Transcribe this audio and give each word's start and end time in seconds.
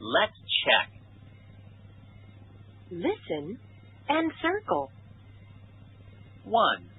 Let's 0.00 0.36
check. 0.64 0.92
Listen 2.90 3.58
and 4.08 4.32
circle. 4.40 4.90
1, 6.44 6.90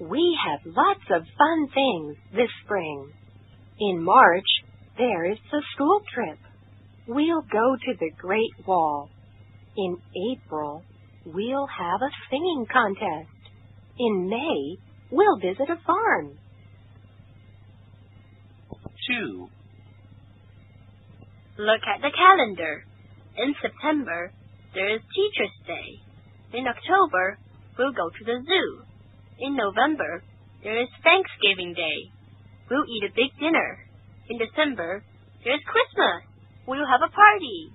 We 0.00 0.38
have 0.46 0.60
lots 0.66 1.04
of 1.10 1.22
fun 1.38 1.68
things 1.72 2.16
this 2.34 2.50
spring. 2.64 3.12
In 3.78 4.04
March, 4.04 4.44
there 4.98 5.30
is 5.30 5.38
the 5.50 5.62
school 5.74 6.00
trip. 6.12 6.38
We'll 7.08 7.42
go 7.42 7.76
to 7.76 7.94
the 7.98 8.10
Great 8.18 8.66
Wall. 8.66 9.08
In 9.76 9.96
April, 10.34 10.82
we'll 11.24 11.66
have 11.66 12.00
a 12.02 12.10
singing 12.28 12.66
contest. 12.70 13.30
In 13.98 14.28
May, 14.28 14.76
we'll 15.10 15.38
visit 15.38 15.70
a 15.70 15.80
farm. 15.86 16.38
2, 19.08 19.48
Look 21.60 21.84
at 21.84 22.00
the 22.00 22.08
calendar. 22.08 22.86
In 23.36 23.52
September, 23.60 24.32
there 24.72 24.96
is 24.96 25.02
Teacher's 25.12 25.52
Day. 25.66 26.00
In 26.56 26.64
October, 26.64 27.36
we'll 27.76 27.92
go 27.92 28.08
to 28.08 28.24
the 28.24 28.40
zoo. 28.48 28.80
In 29.40 29.56
November, 29.56 30.24
there 30.64 30.80
is 30.80 30.88
Thanksgiving 31.04 31.74
Day. 31.76 32.08
We'll 32.70 32.88
eat 32.88 33.04
a 33.04 33.12
big 33.12 33.36
dinner. 33.38 33.76
In 34.30 34.38
December, 34.38 35.04
there's 35.44 35.60
Christmas. 35.68 36.24
We'll 36.66 36.88
have 36.88 37.04
a 37.04 37.12
party. 37.12 37.68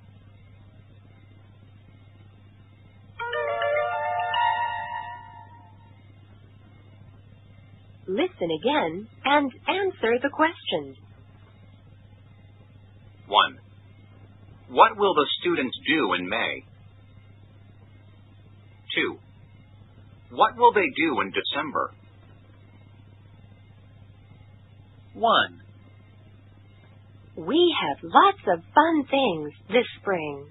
Listen 8.08 8.50
again 8.50 9.08
and 9.26 9.52
answer 9.70 10.18
the 10.24 10.34
questions. 10.34 10.98
1. 13.28 13.65
What 14.70 14.98
will 14.98 15.14
the 15.14 15.28
students 15.40 15.78
do 15.88 16.14
in 16.14 16.28
May? 16.28 16.64
2. 18.96 19.18
What 20.32 20.58
will 20.58 20.74
they 20.74 20.90
do 20.96 21.22
in 21.22 21.32
December? 21.32 21.92
1, 25.14 25.62
We 27.38 27.76
have 27.82 27.98
lots 28.04 28.42
of 28.48 28.64
fun 28.74 29.06
things 29.10 29.54
this 29.70 29.86
spring. 30.02 30.46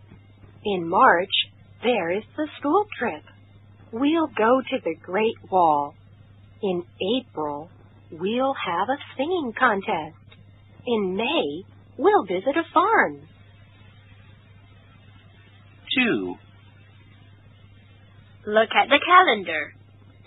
In 0.64 0.88
March, 0.88 1.34
there 1.82 2.12
is 2.16 2.22
the 2.36 2.48
school 2.58 2.86
trip. 2.98 3.22
We'll 3.92 4.28
go 4.28 4.60
to 4.70 4.78
the 4.82 4.94
Great 5.02 5.36
Wall. 5.50 5.94
In 6.62 6.82
April, 7.20 7.68
we'll 8.10 8.54
have 8.54 8.88
a 8.88 9.16
singing 9.16 9.52
contest. 9.58 10.16
In 10.86 11.14
May, 11.14 11.62
we'll 11.98 12.24
visit 12.24 12.56
a 12.56 12.72
farm. 12.72 13.20
2, 15.94 16.36
Look 18.46 18.68
at 18.76 18.92
the 18.92 19.00
calendar. 19.00 19.72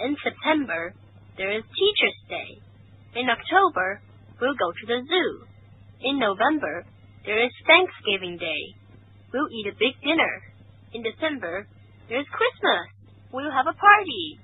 In 0.01 0.17
September, 0.25 0.93
there 1.37 1.53
is 1.53 1.61
Teacher's 1.69 2.19
Day. 2.25 2.49
In 3.13 3.29
October, 3.29 4.01
we'll 4.41 4.57
go 4.57 4.73
to 4.73 4.85
the 4.89 5.05
zoo. 5.05 5.45
In 6.01 6.17
November, 6.17 6.85
there 7.25 7.37
is 7.45 7.51
Thanksgiving 7.69 8.37
Day. 8.41 8.73
We'll 9.33 9.49
eat 9.53 9.69
a 9.69 9.77
big 9.77 9.93
dinner. 10.01 10.33
In 10.93 11.05
December, 11.05 11.67
there's 12.09 12.25
Christmas. 12.33 12.89
We'll 13.31 13.53
have 13.53 13.69
a 13.69 13.77
party. 13.77 14.39